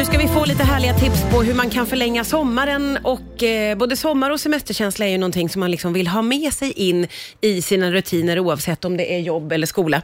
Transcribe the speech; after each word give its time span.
Nu 0.00 0.06
ska 0.06 0.18
vi 0.18 0.28
få 0.28 0.44
lite 0.44 0.64
härliga 0.64 0.94
tips 0.94 1.22
på 1.30 1.42
hur 1.42 1.54
man 1.54 1.70
kan 1.70 1.86
förlänga 1.86 2.24
sommaren 2.24 2.98
och 3.02 3.42
eh, 3.42 3.78
både 3.78 3.96
sommar 3.96 4.30
och 4.30 4.40
semesterkänsla 4.40 5.06
är 5.06 5.10
ju 5.10 5.18
någonting 5.18 5.48
som 5.48 5.60
man 5.60 5.70
liksom 5.70 5.92
vill 5.92 6.08
ha 6.08 6.22
med 6.22 6.52
sig 6.52 6.72
in 6.72 7.06
i 7.40 7.62
sina 7.62 7.90
rutiner 7.90 8.38
oavsett 8.38 8.84
om 8.84 8.96
det 8.96 9.14
är 9.14 9.18
jobb 9.18 9.52
eller 9.52 9.66
skola. 9.66 10.02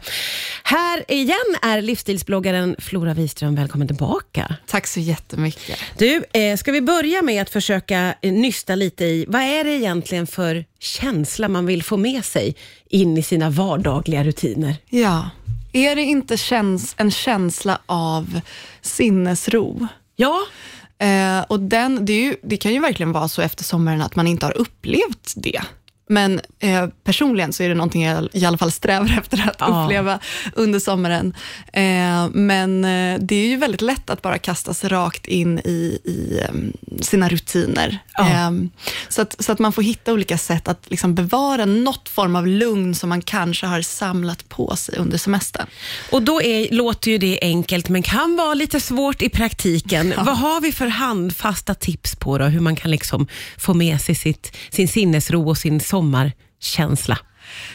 Här 0.62 1.04
igen 1.08 1.56
är 1.62 1.82
livsstilsbloggaren 1.82 2.76
Flora 2.78 3.14
Wiström, 3.14 3.54
välkommen 3.54 3.88
tillbaka. 3.88 4.56
Tack 4.66 4.86
så 4.86 5.00
jättemycket. 5.00 5.78
Du, 5.98 6.24
eh, 6.32 6.56
ska 6.56 6.72
vi 6.72 6.80
börja 6.80 7.22
med 7.22 7.42
att 7.42 7.50
försöka 7.50 8.14
eh, 8.20 8.32
nysta 8.32 8.74
lite 8.74 9.04
i, 9.04 9.24
vad 9.28 9.42
är 9.42 9.64
det 9.64 9.70
egentligen 9.70 10.26
för 10.26 10.64
känsla 10.78 11.48
man 11.48 11.66
vill 11.66 11.82
få 11.82 11.96
med 11.96 12.24
sig 12.24 12.56
in 12.88 13.18
i 13.18 13.22
sina 13.22 13.50
vardagliga 13.50 14.24
rutiner? 14.24 14.76
Ja, 14.88 15.30
är 15.76 15.96
det 15.96 16.02
inte 16.02 16.36
käns 16.36 16.94
en 16.98 17.10
känsla 17.10 17.78
av 17.86 18.40
sinnesro? 18.80 19.88
Ja, 20.16 20.38
Eh, 20.98 21.40
och 21.48 21.60
den, 21.60 22.04
det, 22.04 22.12
ju, 22.12 22.36
det 22.42 22.56
kan 22.56 22.72
ju 22.72 22.80
verkligen 22.80 23.12
vara 23.12 23.28
så 23.28 23.42
efter 23.42 23.64
sommaren 23.64 24.02
att 24.02 24.16
man 24.16 24.26
inte 24.26 24.46
har 24.46 24.56
upplevt 24.56 25.32
det. 25.36 25.62
Men 26.08 26.40
eh, 26.58 26.86
personligen 27.04 27.52
så 27.52 27.62
är 27.62 27.68
det 27.68 27.74
någonting 27.74 28.04
jag 28.04 28.28
i 28.32 28.44
alla 28.44 28.58
fall 28.58 28.72
strävar 28.72 29.18
efter 29.18 29.48
att 29.48 29.56
Ja. 29.58 29.84
uppleva 29.84 30.18
under 30.54 30.78
sommaren. 30.78 31.34
Eh, 31.72 32.28
men 32.32 32.84
eh, 32.84 33.18
det 33.20 33.34
är 33.34 33.46
ju 33.48 33.56
väldigt 33.56 33.80
lätt 33.80 34.10
att 34.10 34.22
bara 34.22 34.38
kasta 34.38 34.74
sig 34.74 34.88
rakt 34.90 35.26
in 35.26 35.58
i, 35.58 35.98
i 36.04 36.40
em, 36.48 36.72
sina 37.00 37.28
rutiner. 37.28 37.98
Ja. 38.12 38.28
Em, 38.28 38.70
så, 39.08 39.22
att, 39.22 39.36
så 39.44 39.52
att 39.52 39.58
man 39.58 39.72
får 39.72 39.82
hitta 39.82 40.12
olika 40.12 40.38
sätt 40.38 40.68
att 40.68 40.90
liksom 40.90 41.14
bevara 41.14 41.64
något 41.64 42.08
form 42.08 42.36
av 42.36 42.46
lugn 42.46 42.94
som 42.94 43.08
man 43.08 43.22
kanske 43.22 43.66
har 43.66 43.82
samlat 43.82 44.48
på 44.48 44.76
sig 44.76 44.98
under 44.98 45.18
semestern. 45.18 45.66
Och 46.12 46.22
då 46.22 46.42
är, 46.42 46.74
låter 46.74 47.10
ju 47.10 47.18
det 47.18 47.38
enkelt, 47.42 47.88
men 47.88 48.02
kan 48.02 48.36
vara 48.36 48.54
lite 48.54 48.80
svårt 48.80 49.22
i 49.22 49.28
praktiken. 49.28 50.14
Vad 50.16 50.38
har 50.38 50.60
vi 50.60 50.72
för 50.72 50.86
handfasta 50.86 51.74
tips 51.74 52.16
på 52.16 52.38
då, 52.38 52.44
hur 52.44 52.60
man 52.60 52.76
kan 52.76 52.90
liksom 52.90 53.26
få 53.58 53.74
med 53.74 54.00
sig 54.00 54.14
sitt, 54.14 54.56
sin 54.70 54.88
sinnesro 54.88 55.48
och 55.48 55.58
sin 55.58 55.80
sommarkänsla? 55.96 57.18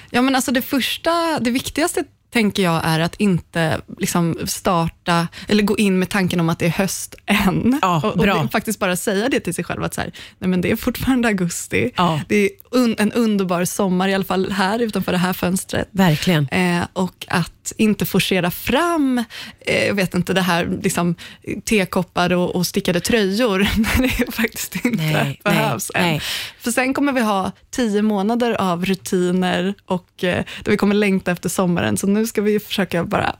Ja, 0.09 0.21
men 0.21 0.35
alltså 0.35 0.51
det 0.51 0.61
första, 0.61 1.39
det 1.39 1.51
viktigaste 1.51 2.03
tänker 2.31 2.63
jag 2.63 2.81
är 2.83 2.99
att 2.99 3.15
inte 3.15 3.81
liksom 3.99 4.37
starta 4.45 5.27
eller 5.47 5.63
gå 5.63 5.77
in 5.77 5.99
med 5.99 6.09
tanken 6.09 6.39
om 6.39 6.49
att 6.49 6.59
det 6.59 6.65
är 6.65 6.69
höst 6.69 7.15
än. 7.25 7.79
Ja, 7.81 8.01
och, 8.03 8.17
och 8.17 8.25
det, 8.25 8.47
faktiskt 8.51 8.79
bara 8.79 8.95
säga 8.95 9.29
det 9.29 9.39
till 9.39 9.53
sig 9.53 9.63
själv 9.63 9.83
att 9.83 9.93
så 9.93 10.01
här, 10.01 10.11
nej 10.39 10.49
men 10.49 10.61
det 10.61 10.71
är 10.71 10.75
fortfarande 10.75 11.27
augusti. 11.27 11.91
Ja. 11.95 12.21
Det 12.27 12.35
är 12.35 12.49
un, 12.71 12.95
en 12.99 13.11
underbar 13.11 13.65
sommar, 13.65 14.07
i 14.07 14.13
alla 14.13 14.23
fall 14.23 14.51
här 14.51 14.79
utanför 14.79 15.11
det 15.11 15.17
här 15.17 15.33
fönstret. 15.33 15.87
Verkligen. 15.91 16.47
Eh, 16.47 16.83
och 16.93 17.25
att 17.27 17.73
inte 17.77 18.05
forcera 18.05 18.51
fram, 18.51 19.23
eh, 19.59 19.87
jag 19.87 19.93
vet 19.93 20.13
inte, 20.13 20.33
det 20.33 20.41
här 20.41 20.79
liksom, 20.83 21.15
tekoppar 21.65 22.33
och, 22.33 22.55
och 22.55 22.67
stickade 22.67 22.99
tröjor 22.99 23.59
när 23.77 24.25
det 24.25 24.31
faktiskt 24.31 24.85
inte 24.85 25.03
Nej, 25.03 25.41
behövs 25.43 25.91
nej, 25.93 26.03
än. 26.03 26.09
nej. 26.09 26.21
För 26.59 26.71
sen 26.71 26.93
kommer 26.93 27.13
vi 27.13 27.21
ha 27.21 27.51
tio 27.71 28.01
månader 28.01 28.61
av 28.61 28.85
rutiner 28.85 29.73
och 29.85 30.23
eh, 30.23 30.43
där 30.63 30.71
vi 30.71 30.77
kommer 30.77 30.95
längta 30.95 31.31
efter 31.31 31.49
sommaren. 31.49 31.97
Så 31.97 32.07
nu 32.07 32.20
ska 32.27 32.41
vi 32.41 32.59
försöka 32.59 33.03
bara 33.03 33.35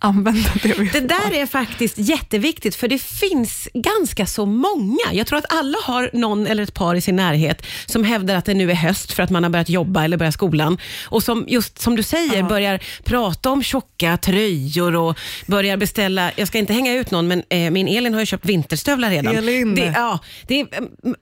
använda 0.00 0.50
det 0.62 0.78
vi 0.78 0.88
Det 0.88 1.00
där 1.00 1.34
är 1.34 1.46
faktiskt 1.46 1.98
jätteviktigt, 1.98 2.74
för 2.74 2.88
det 2.88 2.98
finns 2.98 3.68
ganska 3.74 4.26
så 4.26 4.46
många. 4.46 5.12
Jag 5.12 5.26
tror 5.26 5.38
att 5.38 5.52
alla 5.52 5.78
har 5.82 6.10
någon 6.12 6.46
eller 6.46 6.62
ett 6.62 6.74
par 6.74 6.94
i 6.94 7.00
sin 7.00 7.16
närhet 7.16 7.66
som 7.86 8.04
hävdar 8.04 8.34
att 8.34 8.44
det 8.44 8.54
nu 8.54 8.70
är 8.70 8.74
höst 8.74 9.12
för 9.12 9.22
att 9.22 9.30
man 9.30 9.42
har 9.42 9.50
börjat 9.50 9.68
jobba 9.68 10.04
eller 10.04 10.16
börjat 10.16 10.34
skolan. 10.34 10.78
Och 11.04 11.22
som, 11.22 11.44
just 11.48 11.78
som 11.78 11.96
du 11.96 12.02
säger, 12.02 12.42
börjar 12.42 12.80
prata 13.04 13.50
om 13.50 13.62
tjocka 13.62 14.16
tröjor 14.16 14.96
och 14.96 15.18
börjar 15.46 15.76
beställa, 15.76 16.30
jag 16.36 16.48
ska 16.48 16.58
inte 16.58 16.72
hänga 16.72 16.94
ut 16.94 17.10
någon, 17.10 17.28
men 17.28 17.42
eh, 17.48 17.70
min 17.70 17.88
Elin 17.88 18.14
har 18.14 18.20
ju 18.20 18.26
köpt 18.26 18.46
vinterstövlar 18.46 19.10
redan. 19.10 19.36
Elin. 19.36 19.74
Det, 19.74 19.92
ja, 19.96 20.18
det, 20.46 20.66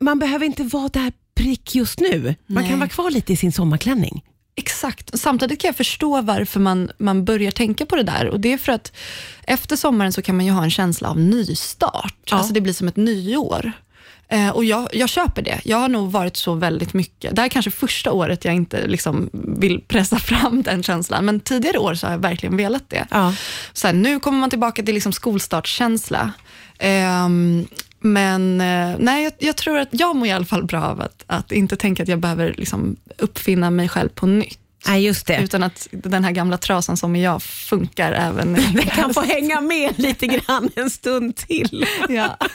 man 0.00 0.18
behöver 0.18 0.46
inte 0.46 0.62
vara 0.62 0.88
där 0.88 1.12
prick 1.34 1.74
just 1.74 2.00
nu. 2.00 2.34
Man 2.46 2.62
Nej. 2.62 2.70
kan 2.70 2.78
vara 2.78 2.88
kvar 2.88 3.10
lite 3.10 3.32
i 3.32 3.36
sin 3.36 3.52
sommarklänning. 3.52 4.22
Exakt. 4.58 5.18
Samtidigt 5.18 5.60
kan 5.60 5.68
jag 5.68 5.76
förstå 5.76 6.22
varför 6.22 6.60
man, 6.60 6.90
man 6.98 7.24
börjar 7.24 7.50
tänka 7.50 7.86
på 7.86 7.96
det 7.96 8.02
där. 8.02 8.28
Och 8.28 8.40
Det 8.40 8.52
är 8.52 8.58
för 8.58 8.72
att 8.72 8.92
efter 9.42 9.76
sommaren 9.76 10.12
så 10.12 10.22
kan 10.22 10.36
man 10.36 10.46
ju 10.46 10.52
ha 10.52 10.62
en 10.62 10.70
känsla 10.70 11.08
av 11.08 11.18
nystart. 11.18 12.14
Ja. 12.24 12.36
Alltså 12.36 12.52
det 12.52 12.60
blir 12.60 12.72
som 12.72 12.88
ett 12.88 12.96
nyår. 12.96 13.72
Eh, 14.28 14.48
och 14.48 14.64
jag, 14.64 14.88
jag 14.92 15.08
köper 15.08 15.42
det. 15.42 15.60
Jag 15.64 15.76
har 15.76 15.88
nog 15.88 16.12
varit 16.12 16.36
så 16.36 16.54
väldigt 16.54 16.94
mycket. 16.94 17.36
Det 17.36 17.40
här 17.40 17.46
är 17.46 17.50
kanske 17.50 17.70
första 17.70 18.12
året 18.12 18.44
jag 18.44 18.54
inte 18.54 18.86
liksom 18.86 19.30
vill 19.32 19.80
pressa 19.80 20.18
fram 20.30 20.62
den 20.62 20.82
känslan. 20.82 21.24
Men 21.24 21.40
tidigare 21.40 21.78
år 21.78 21.94
så 21.94 22.06
har 22.06 22.12
jag 22.12 22.20
verkligen 22.20 22.56
velat 22.56 22.90
det. 22.90 23.06
Ja. 23.10 23.34
Så 23.72 23.86
här, 23.86 23.94
nu 23.94 24.20
kommer 24.20 24.38
man 24.38 24.50
tillbaka 24.50 24.82
till 24.82 24.94
liksom 24.94 25.12
skolstartskänsla. 25.12 26.32
Ehm, 26.78 27.66
men 28.00 28.60
eh, 28.60 28.96
nej, 28.98 29.24
jag, 29.24 29.32
jag 29.38 29.56
tror 29.56 29.78
att 29.78 29.88
jag 29.90 30.16
mår 30.16 30.26
i 30.26 30.30
alla 30.30 30.44
fall 30.44 30.64
bra 30.64 30.82
av 30.82 31.00
att, 31.00 31.24
att 31.26 31.52
inte 31.52 31.76
tänka 31.76 32.02
att 32.02 32.08
jag 32.08 32.18
behöver 32.18 32.54
liksom 32.58 32.96
uppfinna 33.18 33.70
mig 33.70 33.88
själv 33.88 34.08
på 34.08 34.26
nytt. 34.26 34.60
Nej, 34.86 35.04
just 35.04 35.26
det. 35.26 35.38
Utan 35.42 35.62
att 35.62 35.88
den 35.90 36.24
här 36.24 36.32
gamla 36.32 36.58
trasan 36.58 36.96
som 36.96 37.16
jag 37.16 37.42
funkar 37.42 38.12
även 38.12 38.52
Den 38.74 38.86
kan 38.86 39.14
få 39.14 39.20
hänga 39.20 39.60
med 39.60 39.98
lite 39.98 40.26
grann 40.26 40.70
en 40.76 40.90
stund 40.90 41.36
till. 41.36 41.86
ja. 42.08 42.36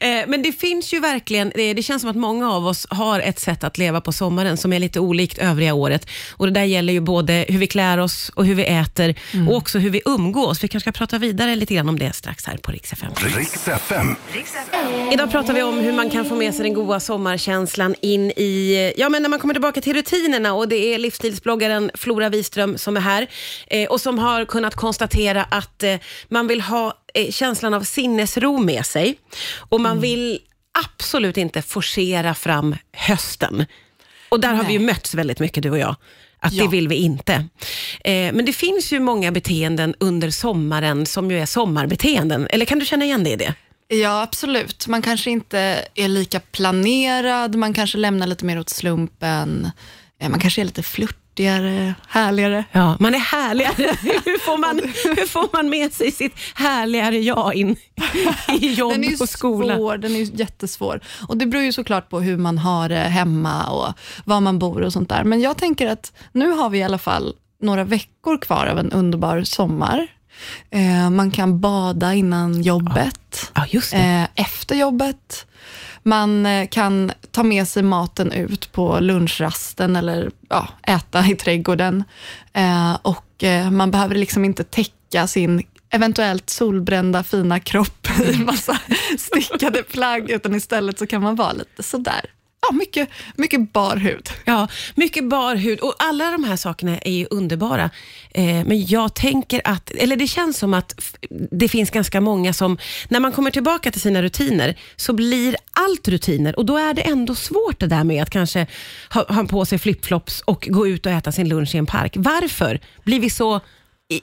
Eh, 0.00 0.24
Men 0.28 0.42
det 0.42 0.52
finns 0.52 0.92
ju 0.92 1.00
verkligen, 1.00 1.52
det, 1.54 1.74
det 1.74 1.82
känns 1.82 2.02
som 2.02 2.10
att 2.10 2.16
många 2.16 2.52
av 2.52 2.66
oss 2.66 2.86
har 2.90 3.20
ett 3.20 3.40
sätt 3.40 3.64
att 3.64 3.78
leva 3.78 4.00
på 4.00 4.12
sommaren 4.12 4.56
som 4.56 4.72
är 4.72 4.78
lite 4.78 5.00
olikt 5.00 5.38
övriga 5.38 5.74
året. 5.74 6.06
Och 6.32 6.46
Det 6.46 6.52
där 6.52 6.64
gäller 6.64 6.92
ju 6.92 7.00
både 7.00 7.44
hur 7.48 7.58
vi 7.58 7.66
klär 7.66 7.98
oss 7.98 8.28
och 8.34 8.46
hur 8.46 8.54
vi 8.54 8.64
äter 8.64 9.14
och 9.48 9.56
också 9.56 9.78
hur 9.78 9.90
vi 9.90 10.02
umgås. 10.04 10.64
Vi 10.64 10.68
kanske 10.68 10.90
ska 10.90 10.98
prata 10.98 11.18
vidare 11.18 11.56
lite 11.56 11.74
grann 11.74 11.88
om 11.88 11.98
det 11.98 12.12
strax 12.12 12.46
här 12.46 12.56
på 12.56 12.72
Rix 12.72 12.92
FM. 12.92 13.12
Riks 13.16 13.66
FM. 13.66 14.16
Idag 15.12 15.30
pratar 15.30 15.54
vi 15.54 15.62
om 15.62 15.78
hur 15.78 15.92
man 15.92 16.10
kan 16.10 16.24
få 16.24 16.34
med 16.34 16.54
sig 16.54 16.62
den 16.62 16.74
goda 16.74 17.00
sommarkänslan 17.00 17.94
in 18.02 18.30
i, 18.30 18.92
ja 18.96 19.08
men 19.08 19.22
när 19.22 19.28
man 19.28 19.38
kommer 19.38 19.54
tillbaka 19.54 19.80
till 19.80 19.94
rutinerna 19.94 20.47
och 20.52 20.68
det 20.68 20.94
är 20.94 20.98
livsstilsbloggaren 20.98 21.90
Flora 21.94 22.28
Wiström 22.28 22.78
som 22.78 22.96
är 22.96 23.00
här 23.00 23.26
eh, 23.66 23.88
och 23.88 24.00
som 24.00 24.18
har 24.18 24.44
kunnat 24.44 24.74
konstatera 24.74 25.44
att 25.44 25.82
eh, 25.82 25.96
man 26.28 26.46
vill 26.48 26.60
ha 26.60 26.94
eh, 27.14 27.30
känslan 27.30 27.74
av 27.74 27.82
sinnesro 27.82 28.58
med 28.58 28.86
sig 28.86 29.18
och 29.68 29.80
man 29.80 30.00
vill 30.00 30.38
absolut 30.84 31.36
inte 31.36 31.62
forcera 31.62 32.34
fram 32.34 32.76
hösten. 32.92 33.64
Och 34.28 34.40
där 34.40 34.54
har 34.54 34.64
vi 34.64 34.72
ju 34.72 34.78
mötts 34.78 35.14
väldigt 35.14 35.40
mycket 35.40 35.62
du 35.62 35.70
och 35.70 35.78
jag. 35.78 35.96
Att 36.40 36.52
Ja. 36.52 36.62
det 36.64 36.70
vill 36.70 36.88
vi 36.88 36.96
inte. 36.96 37.32
Eh, 38.04 38.32
men 38.32 38.44
det 38.44 38.52
finns 38.52 38.92
ju 38.92 39.00
många 39.00 39.32
beteenden 39.32 39.94
under 40.00 40.30
sommaren 40.30 41.06
som 41.06 41.30
ju 41.30 41.40
är 41.40 41.46
sommarbeteenden. 41.46 42.46
Eller 42.50 42.64
kan 42.64 42.78
du 42.78 42.86
känna 42.86 43.04
igen 43.04 43.24
dig 43.24 43.32
i 43.32 43.36
det? 43.36 43.54
ja, 43.90 44.22
absolut. 44.22 44.86
Man 44.86 45.02
kanske 45.02 45.30
inte 45.30 45.84
är 45.94 46.08
lika 46.08 46.40
planerad, 46.40 47.54
man 47.54 47.74
kanske 47.74 47.98
lämnar 47.98 48.26
lite 48.26 48.44
mer 48.44 48.60
åt 48.60 48.68
slumpen. 48.68 49.70
Eh, 50.20 50.28
Man 50.28 50.40
kanske 50.40 50.60
är 50.60 50.64
lite 50.64 50.82
flörtigare, 50.82 51.94
härligare. 52.08 52.64
Ja, 52.72 52.96
man 53.00 53.14
är 53.14 53.18
härligare. 53.18 53.96
hur, 54.24 54.38
får 54.38 54.58
man, 54.58 54.76
hur 55.16 55.26
får 55.26 55.48
man 55.52 55.70
med 55.70 55.92
sig 55.92 56.12
sitt 56.12 56.34
härligare 56.54 57.18
jag 57.18 57.54
in 57.54 57.76
i 58.60 58.72
jobb 58.74 58.92
Den 59.00 59.04
är 59.04 59.22
och 59.22 59.28
skola? 59.28 59.76
svår, 59.76 59.96
den 59.98 60.16
är 60.16 60.40
jättesvår. 60.40 61.00
Och 61.28 61.36
det 61.36 61.46
beror 61.46 61.64
ju 61.64 61.72
såklart 61.72 62.08
på 62.10 62.20
hur 62.20 62.36
man 62.36 62.58
har 62.58 62.88
det 62.88 62.96
hemma 62.96 63.70
och 63.70 63.92
var 64.24 64.40
man 64.40 64.58
bor 64.58 64.82
och 64.82 64.92
sånt 64.92 65.08
där. 65.08 65.24
Men 65.24 65.40
jag 65.40 65.56
tänker 65.56 65.86
att 65.86 66.12
nu 66.32 66.50
har 66.50 66.70
vi 66.70 66.78
i 66.78 66.82
alla 66.82 66.98
fall 66.98 67.34
några 67.62 67.84
veckor 67.84 68.38
kvar 68.38 68.66
av 68.66 68.78
en 68.78 68.92
underbar 68.92 69.42
sommar. 69.42 70.06
Eh, 70.70 71.10
man 71.10 71.30
kan 71.30 71.60
bada 71.60 72.14
innan 72.14 72.62
jobbet, 72.62 73.50
Ja, 73.54 73.66
det. 73.72 73.96
eh, 73.96 74.28
efter 74.34 74.74
jobbet. 74.74 75.46
Man 76.02 76.46
eh, 76.46 76.68
kan 76.68 77.12
ta 77.30 77.42
med 77.42 77.68
sig 77.68 77.82
maten 77.82 78.32
ut 78.32 78.72
på 78.72 79.00
lunchrasten 79.00 79.96
eller 79.96 80.30
ja, 80.48 80.68
äta 80.82 81.26
i 81.26 81.34
trädgården. 81.34 82.04
Eh, 82.52 82.94
och 83.02 83.44
eh, 83.44 83.70
man 83.70 83.90
behöver 83.90 84.14
liksom 84.14 84.44
inte 84.44 84.64
täcka 84.64 85.26
sin 85.26 85.62
eventuellt 85.90 86.50
solbrända 86.50 87.22
fina 87.24 87.60
kropp 87.60 88.08
i 88.32 88.38
massa 88.38 88.78
stickade 89.18 89.82
plagg, 89.82 90.30
utan 90.30 90.54
istället 90.54 90.98
så 90.98 91.06
kan 91.06 91.22
man 91.22 91.36
vara 91.36 91.52
lite 91.52 91.82
sådär, 91.82 92.20
ja, 92.68 92.74
mycket, 92.74 93.08
mycket 93.36 93.72
bar 93.72 93.96
hud. 93.96 94.28
Ja, 94.44 94.68
mycket 94.94 95.28
bar 95.28 95.56
hud 95.56 95.80
och 95.80 95.94
alla 95.98 96.30
de 96.30 96.44
här 96.44 96.56
sakerna 96.56 96.98
är 96.98 97.12
ju 97.12 97.26
underbara. 97.30 97.90
Eh, 98.30 98.44
men 98.44 98.86
jag 98.86 99.14
tänker 99.14 99.60
att, 99.64 99.90
eller 99.90 100.16
det 100.16 100.26
känns 100.26 100.58
som 100.58 100.74
att 100.74 101.16
det 101.50 101.68
finns 101.68 101.90
ganska 101.90 102.20
många 102.20 102.52
som, 102.52 102.78
när 103.08 103.20
man 103.20 103.32
kommer 103.32 103.50
tillbaka 103.50 103.90
till 103.90 104.00
sina 104.00 104.22
rutiner, 104.22 104.78
så 104.96 105.12
blir 105.12 105.56
allt 105.72 106.08
rutiner 106.08 106.58
och 106.58 106.66
då 106.66 106.76
är 106.76 106.94
det 106.94 107.02
ändå 107.02 107.34
svårt 107.34 107.80
det 107.80 107.86
där 107.86 108.04
med 108.04 108.22
att 108.22 108.30
kanske 108.30 108.66
ha, 109.10 109.32
ha 109.32 109.44
på 109.44 109.64
sig 109.64 109.78
flipflops 109.78 110.40
och 110.40 110.68
gå 110.70 110.88
ut 110.88 111.06
och 111.06 111.12
äta 111.12 111.32
sin 111.32 111.48
lunch 111.48 111.74
i 111.74 111.78
en 111.78 111.86
park. 111.86 112.12
Varför 112.16 112.80
blir 113.04 113.20
vi 113.20 113.30
så 113.30 113.60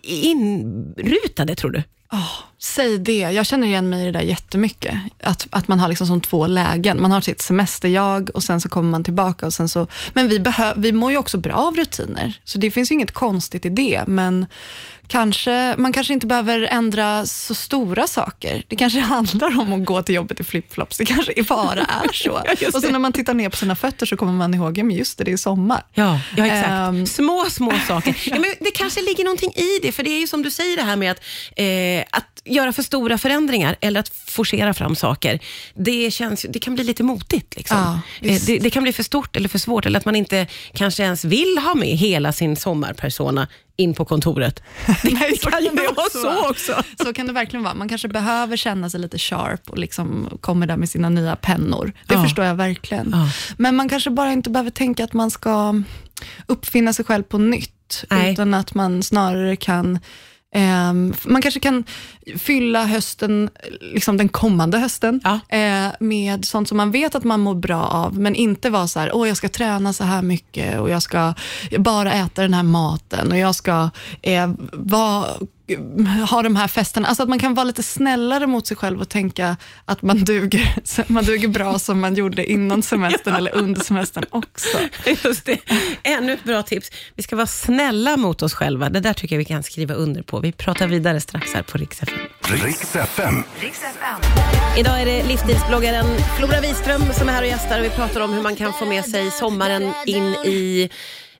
inrutade 0.03 1.55
tror 1.55 1.71
du? 1.71 1.83
Åh, 2.11 2.39
Säg 2.65 2.97
det. 2.97 3.19
Jag 3.19 3.45
känner 3.45 3.67
igen 3.67 3.89
mig 3.89 4.01
i 4.01 4.05
det 4.05 4.11
där 4.11 4.21
jättemycket. 4.21 4.95
Att, 5.23 5.47
att 5.49 5.67
man 5.67 5.79
har 5.79 5.87
liksom 5.87 6.07
som 6.07 6.21
två 6.21 6.47
lägen. 6.47 7.01
Man 7.01 7.11
har 7.11 7.21
sitt 7.21 7.41
semesterjag 7.41 8.29
och 8.33 8.43
sen 8.43 8.61
så 8.61 8.69
kommer 8.69 8.91
man 8.91 9.03
tillbaka. 9.03 9.45
Och 9.45 9.53
sen 9.53 9.69
så, 9.69 9.87
men 10.13 10.27
vi, 10.27 10.39
behö, 10.39 10.73
vi 10.77 10.91
mår 10.91 11.11
ju 11.11 11.17
också 11.17 11.37
bra 11.37 11.53
av 11.53 11.75
rutiner, 11.75 12.39
så 12.43 12.57
det 12.57 12.71
finns 12.71 12.91
ju 12.91 12.95
inget 12.95 13.11
konstigt 13.11 13.65
i 13.65 13.69
det. 13.69 14.03
Men 14.07 14.45
kanske, 15.07 15.75
man 15.77 15.93
kanske 15.93 16.13
inte 16.13 16.27
behöver 16.27 16.61
ändra 16.61 17.25
så 17.25 17.55
stora 17.55 18.07
saker. 18.07 18.63
Det 18.67 18.75
kanske 18.75 18.99
handlar 19.15 19.59
om 19.59 19.73
att 19.73 19.85
gå 19.85 20.01
till 20.01 20.15
jobbet 20.15 20.39
i 20.39 20.43
flipflops. 20.43 20.97
Det 20.97 21.05
kanske 21.05 21.43
bara 21.43 21.79
är 22.03 22.13
så. 22.13 22.41
Ja, 22.59 22.67
och 22.73 22.81
så 22.81 22.89
när 22.89 22.99
man 22.99 23.13
tittar 23.13 23.33
ner 23.33 23.49
på 23.49 23.57
sina 23.57 23.75
fötter 23.75 24.05
så 24.05 24.17
kommer 24.17 24.33
man 24.33 24.53
ihåg, 24.53 24.77
ja 24.77 24.83
men 24.83 24.95
just 24.95 25.17
det, 25.17 25.23
det 25.23 25.31
är 25.31 25.37
sommar. 25.37 25.83
Ja, 25.93 26.19
ja 26.37 26.45
exakt. 26.45 26.69
Ehm. 26.69 27.05
små, 27.05 27.45
små 27.49 27.73
saker. 27.87 28.15
Ja, 28.25 28.39
men 28.39 28.53
det 28.59 28.71
kanske 28.71 29.01
ligger 29.01 29.23
någonting 29.23 29.51
i 29.51 29.79
det, 29.81 29.91
för 29.91 30.03
det 30.03 30.09
är 30.09 30.19
ju 30.19 30.27
som 30.27 30.41
du 30.41 30.51
säger 30.51 30.77
det 30.77 30.83
här 30.83 30.95
med 30.95 31.11
att, 31.11 31.19
eh, 31.55 32.17
att 32.17 32.41
göra 32.55 32.73
för 32.73 32.83
stora 32.83 33.17
förändringar 33.17 33.75
eller 33.81 33.99
att 33.99 34.09
forcera 34.09 34.73
fram 34.73 34.95
saker. 34.95 35.39
Det, 35.73 36.11
känns, 36.13 36.45
det 36.49 36.59
kan 36.59 36.75
bli 36.75 36.83
lite 36.83 37.03
motigt. 37.03 37.55
Liksom. 37.57 37.77
Ja, 38.21 38.27
eh, 38.29 38.41
det, 38.45 38.59
det 38.59 38.69
kan 38.69 38.83
bli 38.83 38.93
för 38.93 39.03
stort 39.03 39.35
eller 39.35 39.49
för 39.49 39.59
svårt, 39.59 39.85
eller 39.85 39.99
att 39.99 40.05
man 40.05 40.15
inte 40.15 40.47
kanske 40.73 41.03
ens 41.03 41.25
vill 41.25 41.57
ha 41.57 41.75
med 41.75 41.87
hela 41.97 42.31
sin 42.31 42.55
sommarpersona 42.55 43.47
in 43.77 43.93
på 43.93 44.05
kontoret. 44.05 44.63
Nej, 45.03 45.39
det 45.43 45.51
kan 45.51 45.63
ju 45.63 45.69
vara 45.75 46.09
så 46.11 46.49
också. 46.49 46.83
Så 47.03 47.13
kan 47.13 47.27
det 47.27 47.33
verkligen 47.33 47.63
vara. 47.63 47.73
Man 47.73 47.89
kanske 47.89 48.07
behöver 48.07 48.57
känna 48.57 48.89
sig 48.89 48.99
lite 48.99 49.17
sharp 49.19 49.69
och 49.69 49.77
liksom 49.77 50.37
kommer 50.41 50.67
där 50.67 50.77
med 50.77 50.89
sina 50.89 51.09
nya 51.09 51.35
pennor. 51.35 51.93
Det 52.07 52.13
Ja. 52.13 52.23
förstår 52.23 52.45
jag 52.45 52.55
verkligen. 52.55 53.09
Ja. 53.11 53.29
Men 53.57 53.75
man 53.75 53.89
kanske 53.89 54.09
bara 54.09 54.31
inte 54.31 54.49
behöver 54.49 54.71
tänka 54.71 55.03
att 55.03 55.13
man 55.13 55.31
ska 55.31 55.81
uppfinna 56.47 56.93
sig 56.93 57.05
själv 57.05 57.23
på 57.23 57.37
nytt, 57.37 58.05
Nej. 58.09 58.33
utan 58.33 58.53
att 58.53 58.73
man 58.73 59.03
snarare 59.03 59.55
kan 59.55 59.99
ehm, 60.55 61.13
man 61.25 61.41
kanske 61.41 61.59
kan 61.59 61.83
fylla 62.37 62.85
hösten, 62.85 63.49
liksom 63.81 64.17
den 64.17 64.29
kommande 64.29 64.77
hösten, 64.77 65.21
Ja. 65.23 65.39
eh, 65.57 65.91
med 65.99 66.45
sånt 66.45 66.67
som 66.67 66.77
man 66.77 66.91
vet 66.91 67.15
att 67.15 67.23
man 67.23 67.39
mår 67.39 67.55
bra 67.55 67.83
av, 67.83 68.19
men 68.19 68.35
inte 68.35 68.69
vara 68.69 68.87
så 68.87 68.99
här, 68.99 69.15
åh 69.15 69.27
jag 69.27 69.37
ska 69.37 69.49
träna 69.49 69.93
så 69.93 70.03
här 70.03 70.21
mycket 70.21 70.79
och 70.79 70.89
jag 70.89 71.01
ska 71.01 71.33
bara 71.77 72.13
äta 72.13 72.41
den 72.41 72.53
här 72.53 72.63
maten 72.63 73.31
och 73.31 73.37
jag 73.37 73.55
ska 73.55 73.89
eh, 74.21 74.49
vara 74.73 75.25
ha 76.29 76.41
de 76.41 76.55
här 76.55 76.67
festerna. 76.67 77.07
Alltså 77.07 77.23
att 77.23 77.29
man 77.29 77.39
kan 77.39 77.53
vara 77.53 77.63
lite 77.63 77.83
snällare 77.83 78.47
mot 78.47 78.67
sig 78.67 78.77
själv 78.77 79.01
och 79.01 79.09
tänka 79.09 79.57
att 79.85 80.01
man 80.01 80.23
duger, 80.23 80.75
man 81.11 81.23
duger 81.23 81.47
bra 81.47 81.79
som 81.79 81.99
man 81.99 82.15
gjorde 82.15 82.51
innan 82.51 82.83
semestern 82.83 83.35
eller 83.35 83.55
under 83.55 83.83
semestern 83.83 84.25
också. 84.29 84.77
Just 85.23 85.45
det. 85.45 85.59
Ännu 86.03 86.33
ett 86.33 86.43
bra 86.43 86.63
tips. 86.63 86.91
Vi 87.15 87.23
ska 87.23 87.35
vara 87.35 87.47
snälla 87.47 88.17
mot 88.17 88.41
oss 88.41 88.53
själva. 88.53 88.89
Det 88.89 88.99
där 88.99 89.13
tycker 89.13 89.35
jag 89.35 89.37
vi 89.37 89.45
kan 89.45 89.63
skriva 89.63 89.93
under 89.93 90.21
på. 90.21 90.39
Vi 90.39 90.51
pratar 90.51 90.87
vidare 90.87 91.21
strax 91.21 91.53
här 91.53 91.63
på 91.63 91.77
Rix 91.77 92.01
FM. 92.01 92.13
Riks 92.41 92.95
FM. 92.95 93.43
Idag 94.77 95.01
är 95.01 95.05
det 95.05 95.23
livsstilsbloggaren 95.23 96.05
Flora 96.37 96.61
Wiström 96.61 97.01
som 97.13 97.29
är 97.29 97.33
här 97.33 97.41
och 97.41 97.47
gästar 97.47 97.79
och 97.79 97.85
vi 97.85 97.89
pratar 97.89 98.21
om 98.21 98.33
hur 98.33 98.41
man 98.41 98.55
kan 98.55 98.73
få 98.73 98.85
med 98.85 99.05
sig 99.05 99.31
sommaren 99.31 99.93
in 100.05 100.23
i 100.23 100.89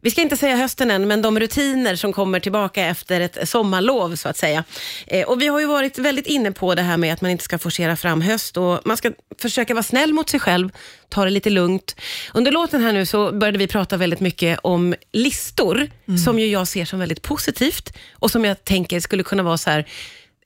vi 0.06 0.12
ska 0.12 0.22
inte 0.22 0.38
säga 0.38 0.56
hösten 0.56 0.92
än, 0.92 1.08
men 1.08 1.22
de 1.22 1.40
rutiner 1.40 1.96
som 1.96 2.14
kommer 2.14 2.40
tillbaka 2.40 2.86
efter 2.86 3.22
ett 3.22 3.50
sommarlov 3.50 4.16
så 4.16 4.30
att 4.30 4.38
säga. 4.38 4.64
Eh, 5.08 5.28
och 5.28 5.42
vi 5.42 5.48
har 5.48 5.60
ju 5.60 5.66
varit 5.66 5.98
väldigt 5.98 6.28
inne 6.28 6.52
på 6.52 6.76
det 6.76 6.82
här 6.82 6.98
med 6.98 7.14
att 7.14 7.22
man 7.22 7.32
inte 7.32 7.44
ska 7.44 7.58
forcera 7.58 7.96
fram 7.96 8.22
höst 8.22 8.58
och 8.58 8.80
man 8.86 8.98
ska 8.98 9.12
försöka 9.42 9.74
vara 9.74 9.84
snäll 9.84 10.14
mot 10.14 10.30
sig 10.30 10.40
själv, 10.40 10.70
ta 11.10 11.24
det 11.26 11.30
lite 11.32 11.50
lugnt. 11.50 11.96
Under 12.34 12.52
låten 12.52 12.82
här 12.82 12.94
nu 12.94 13.06
så 13.06 13.32
började 13.32 13.58
vi 13.58 13.68
prata 13.68 13.98
väldigt 13.98 14.20
mycket 14.20 14.60
om 14.64 14.96
listor, 15.12 15.90
som 16.26 16.40
ju 16.40 16.48
jag 16.48 16.68
ser 16.68 16.86
som 16.86 17.00
väldigt 17.00 17.22
positivt 17.22 17.94
och 18.14 18.32
som 18.32 18.46
jag 18.46 18.64
tänker 18.64 19.00
skulle 19.00 19.24
kunna 19.24 19.44
vara 19.44 19.58
så 19.58 19.70
här 19.70 19.86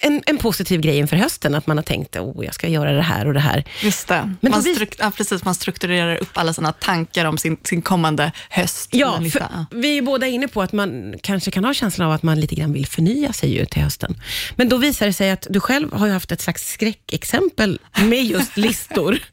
en, 0.01 0.23
en 0.25 0.37
positiv 0.37 0.81
grej 0.81 0.97
inför 0.97 1.15
hösten, 1.15 1.55
att 1.55 1.67
man 1.67 1.77
har 1.77 1.83
tänkt 1.83 2.15
att 2.15 2.21
oh, 2.21 2.45
jag 2.45 2.53
ska 2.53 2.67
göra 2.67 2.91
det 2.91 3.01
här 3.01 3.27
och 3.27 3.33
det 3.33 3.39
här. 3.39 3.63
Just 3.83 4.07
det. 4.07 4.33
Men 4.41 4.51
man, 4.51 4.61
vi- 4.61 4.87
ja, 4.97 5.11
precis, 5.17 5.43
man 5.43 5.55
strukturerar 5.55 6.15
upp 6.15 6.29
alla 6.37 6.53
sina 6.53 6.71
tankar 6.71 7.25
om 7.25 7.37
sin, 7.37 7.57
sin 7.63 7.81
kommande 7.81 8.31
höst. 8.49 8.89
Ja, 8.91 9.21
för 9.31 9.65
vi 9.71 9.97
är 9.97 10.01
båda 10.01 10.27
inne 10.27 10.47
på 10.47 10.61
att 10.61 10.71
man 10.71 11.15
kanske 11.23 11.51
kan 11.51 11.65
ha 11.65 11.73
känslan 11.73 12.07
av 12.07 12.13
att 12.13 12.23
man 12.23 12.39
lite 12.39 12.55
grann 12.55 12.73
vill 12.73 12.87
förnya 12.87 13.33
sig 13.33 13.53
ju 13.53 13.65
till 13.65 13.81
hösten. 13.81 14.21
Men 14.55 14.69
då 14.69 14.77
visar 14.77 15.05
det 15.05 15.13
sig 15.13 15.31
att 15.31 15.47
du 15.49 15.59
själv 15.59 15.93
har 15.93 16.07
haft 16.07 16.31
ett 16.31 16.41
slags 16.41 16.71
skräckexempel 16.71 17.79
med 18.01 18.23
just 18.23 18.57
listor. 18.57 19.19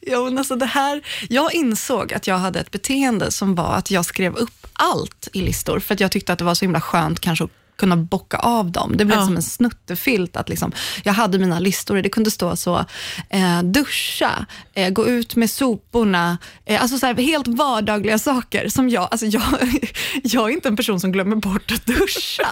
Ja, 0.00 0.24
men 0.24 0.38
alltså 0.38 0.56
det 0.56 0.66
här, 0.66 1.02
jag 1.28 1.54
insåg 1.54 2.14
att 2.14 2.26
jag 2.26 2.38
hade 2.38 2.60
ett 2.60 2.70
beteende 2.70 3.30
som 3.30 3.54
var 3.54 3.74
att 3.74 3.90
jag 3.90 4.04
skrev 4.04 4.36
upp 4.36 4.66
allt 4.72 5.28
i 5.32 5.40
listor, 5.40 5.80
för 5.80 5.94
att 5.94 6.00
jag 6.00 6.12
tyckte 6.12 6.32
att 6.32 6.38
det 6.38 6.44
var 6.44 6.54
så 6.54 6.64
himla 6.64 6.80
skönt 6.80 7.20
kanske 7.20 7.44
att 7.44 7.50
kunna 7.76 7.96
bocka 7.96 8.36
av 8.36 8.70
dem. 8.72 8.96
Det 8.96 9.04
blev 9.04 9.18
Ja. 9.18 9.24
som 9.26 9.36
en 9.36 9.42
snuttefilt. 9.42 10.36
Att 10.36 10.48
liksom, 10.48 10.72
jag 11.04 11.12
hade 11.12 11.38
mina 11.38 11.58
listor 11.58 11.96
och 11.96 12.02
det 12.02 12.08
kunde 12.08 12.30
stå 12.30 12.56
så, 12.56 12.84
eh, 13.30 13.62
duscha, 13.62 14.46
eh, 14.74 14.90
gå 14.90 15.06
ut 15.06 15.36
med 15.36 15.50
soporna, 15.50 16.38
eh, 16.64 16.82
alltså 16.82 16.98
så 16.98 17.06
här, 17.06 17.14
helt 17.14 17.48
vardagliga 17.48 18.18
saker 18.18 18.68
som 18.68 18.88
jag, 18.88 19.08
alltså 19.10 19.26
jag, 19.26 19.42
jag 20.22 20.48
är 20.50 20.52
inte 20.52 20.68
en 20.68 20.76
person 20.76 21.00
som 21.00 21.12
glömmer 21.12 21.36
bort 21.36 21.72
att 21.72 21.86
duscha. 21.86 22.48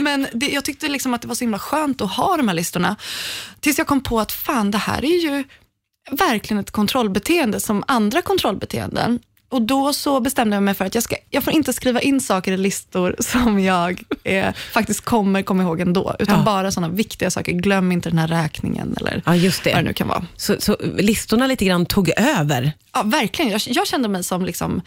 Men 0.00 0.26
det, 0.32 0.48
jag 0.48 0.64
tyckte 0.64 0.88
liksom 0.88 1.14
att 1.14 1.22
det 1.22 1.28
var 1.28 1.34
så 1.34 1.44
himla 1.44 1.58
skönt 1.58 2.00
att 2.00 2.12
ha 2.12 2.36
de 2.36 2.48
här 2.48 2.54
listorna, 2.54 2.96
tills 3.60 3.78
jag 3.78 3.86
kom 3.86 4.00
på 4.02 4.20
att 4.20 4.32
fan, 4.32 4.70
det 4.70 4.78
här 4.78 5.04
är 5.04 5.22
ju 5.22 5.44
verkligen 6.10 6.60
ett 6.60 6.70
kontrollbeteende 6.70 7.60
som 7.60 7.84
andra 7.86 8.22
kontrollbeteenden. 8.22 9.20
Och 9.48 9.62
då 9.62 9.92
så 9.92 10.20
bestämde 10.20 10.56
jag 10.56 10.62
mig 10.62 10.74
för 10.74 10.84
att 10.84 10.94
jag, 10.94 11.04
ska, 11.04 11.16
jag 11.30 11.44
får 11.44 11.52
inte 11.52 11.72
skriva 11.72 12.00
in 12.00 12.20
saker 12.20 12.52
i 12.52 12.56
listor 12.56 13.16
som 13.20 13.60
jag 13.60 14.02
eh, 14.24 14.54
faktiskt 14.72 15.00
kommer 15.00 15.42
komma 15.42 15.62
ihåg 15.62 15.80
ändå, 15.80 16.16
utan 16.18 16.38
Ja. 16.38 16.44
bara 16.44 16.70
sådana 16.70 16.92
viktiga 16.94 17.30
saker. 17.30 17.52
Glöm 17.52 17.92
inte 17.92 18.08
den 18.10 18.18
här 18.18 18.28
räkningen 18.28 18.94
eller 19.00 19.22
Ja, 19.26 19.36
just 19.36 19.64
vad 19.64 19.74
det 19.74 19.78
det. 19.80 19.84
nu 19.84 19.92
kan 19.92 20.08
vara. 20.08 20.26
Så, 20.36 20.56
så 20.58 20.76
listorna 20.96 21.46
lite 21.46 21.64
grann 21.64 21.86
tog 21.86 22.10
över. 22.16 22.72
Ja, 22.94 23.02
verkligen. 23.02 23.50
Jag, 23.50 23.60
jag 23.66 23.86
kände 23.86 24.08
mig 24.08 24.24
som 24.24 24.44
liksom, 24.44 24.82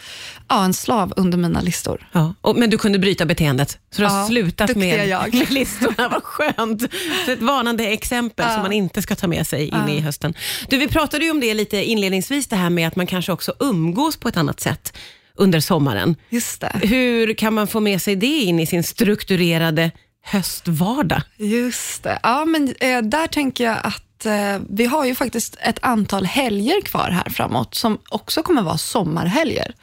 ja, 0.48 0.64
en 0.66 0.74
slav 0.74 1.14
under 1.18 1.38
mina 1.38 1.62
listor. 1.62 2.10
Ja. 2.12 2.34
Och, 2.42 2.56
men 2.56 2.70
du 2.70 2.78
kunde 2.78 3.00
bryta 3.00 3.26
beteendet, 3.26 3.78
så 3.92 4.02
du 4.02 4.08
har 4.08 4.20
Ja, 4.20 4.28
slutat 4.28 4.76
med, 4.76 5.08
jag. 5.08 5.34
med 5.34 5.52
listorna. 5.52 6.10
Vad 6.10 6.24
skönt. 6.24 6.82
Så 7.26 7.32
ett 7.32 7.42
varnande 7.42 7.88
exempel 7.88 8.46
Ja. 8.48 8.54
som 8.54 8.62
man 8.62 8.72
inte 8.72 9.02
ska 9.02 9.16
ta 9.16 9.28
med 9.28 9.48
sig 9.48 9.68
in 9.68 9.90
i 9.90 10.00
hösten. 10.00 10.34
Du, 10.70 10.78
vi 10.78 10.88
pratade 10.88 11.26
ju 11.26 11.32
om 11.32 11.40
det 11.40 11.54
lite 11.54 11.84
inledningsvis, 11.84 12.48
det 12.48 12.56
här 12.56 12.70
med 12.70 12.88
att 12.88 12.96
man 12.96 13.08
kanske 13.08 13.32
också 13.32 13.54
umgås 13.60 14.18
på 14.18 14.30
ett 14.30 14.38
annat 14.38 14.59
sätt 14.62 14.94
under 15.36 15.60
sommaren. 15.60 16.16
Just 16.30 16.62
det. 16.62 16.80
Hur 16.84 17.34
kan 17.34 17.54
man 17.54 17.68
få 17.68 17.80
med 17.80 18.02
sig 18.02 18.16
det 18.16 18.40
in 18.40 18.60
i 18.60 18.66
sin 18.66 18.84
strukturerade 18.84 19.92
höstvardag? 20.24 21.22
Just 21.38 22.04
det. 22.04 22.20
Ja, 22.24 22.46
men 22.46 22.76
eh, 22.80 23.02
där 23.02 23.28
tänker 23.28 23.64
jag 23.64 23.78
att 23.84 24.26
eh, 24.26 24.62
vi 24.70 24.86
har 24.86 25.06
ju 25.06 25.16
faktiskt 25.16 25.58
ett 25.62 25.80
antal 25.82 26.26
helger 26.26 26.82
kvar 26.82 27.10
här 27.10 27.30
framåt 27.30 27.76
som 27.76 27.98
också 28.10 28.44
kommer 28.44 28.62
vara 28.62 28.78
sommarhelger. 28.78 29.74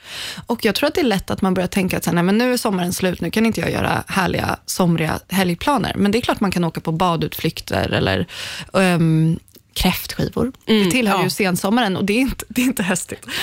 Och 0.46 0.64
jag 0.64 0.75
tror 0.75 0.88
att 0.88 0.94
det 0.94 1.00
är 1.00 1.05
lätt 1.05 1.31
att 1.31 1.43
man 1.43 1.55
börjar 1.55 1.69
tänka 1.69 1.96
att 1.96 2.05
så 2.05 2.11
här, 2.11 2.14
nej, 2.14 2.25
men 2.25 2.38
nu 2.38 2.52
är 2.52 2.56
sommaren 2.56 2.93
slut, 2.93 3.20
nu 3.20 3.31
kan 3.31 3.46
inte 3.46 3.61
jag 3.61 3.73
göra 3.73 4.05
härliga 4.08 4.56
somriga 4.67 5.19
helgplaner. 5.28 5.93
Men 5.96 6.12
det 6.12 6.19
är 6.19 6.23
klart 6.23 6.40
man 6.40 6.50
kan 6.50 6.64
åka 6.64 6.81
på 6.81 6.93
badutflykter 6.93 7.93
eller 7.93 8.26
ehm, 8.75 9.38
kräftskivor. 9.76 10.52
det 10.64 10.90
tillhör 10.90 11.16
ja. 11.16 11.25
ju 11.25 11.30
sensommaren 11.30 11.97
och 11.97 12.04
det 12.04 12.12
är 12.12 12.21
inte, 12.21 12.45
det 12.49 12.61
är 12.61 12.66
inte 12.66 12.83
höstigt. 12.83 13.26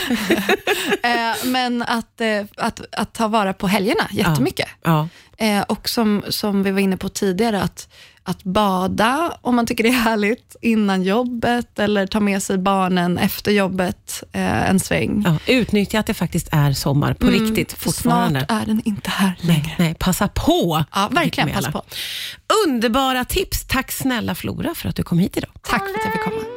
Eh, 1.04 1.46
men 1.46 1.82
att, 1.82 2.22
eh, 2.22 2.46
att, 2.58 2.82
att 2.92 3.14
ta 3.14 3.28
vara 3.28 3.54
på 3.54 3.68
helgerna 3.68 4.08
jättemycket. 4.12 4.70
Ja. 4.84 5.08
Eh, 5.38 5.62
och 5.62 5.90
som, 5.90 6.24
som 6.30 6.64
vi 6.64 6.72
var 6.72 6.80
inne 6.80 6.98
på 6.98 7.10
tidigare, 7.10 7.62
att, 7.62 7.90
att 8.24 8.44
bada 8.44 9.38
om 9.42 9.56
man 9.56 9.66
tycker 9.66 9.84
det 9.84 9.90
är 9.90 9.94
härligt 9.94 10.56
innan 10.62 11.04
jobbet 11.04 11.80
eller 11.80 12.08
ta 12.08 12.20
med 12.20 12.44
sig 12.44 12.58
barnen 12.58 13.18
efter 13.18 13.52
jobbet 13.52 14.24
eh, 14.32 14.70
en 14.70 14.80
sväng. 14.80 15.24
Ja. 15.26 15.54
Utnyttja 15.54 16.00
att 16.00 16.06
det 16.06 16.14
faktiskt 16.14 16.48
är 16.52 16.74
sommar 16.74 17.14
på 17.14 17.28
riktigt 17.28 17.74
För 17.74 17.80
fortfarande. 17.80 18.46
Snart 18.48 18.62
är 18.62 18.66
den 18.66 18.82
inte 18.86 19.10
här 19.10 19.34
längre. 19.40 19.62
Nej, 19.66 19.76
nej, 19.80 19.96
passa 20.00 20.28
på. 20.28 20.84
Ja, 20.96 21.10
verkligen. 21.12 21.50
Passa 21.52 21.72
på. 21.72 21.84
Underbara 22.68 23.26
tips. 23.26 23.66
Tack 23.68 23.92
snälla 23.92 24.36
Flora 24.36 24.76
för 24.76 24.90
att 24.90 24.96
du 24.96 25.04
kom 25.04 25.20
hit 25.20 25.38
idag. 25.38 25.52
Tack 25.62 25.84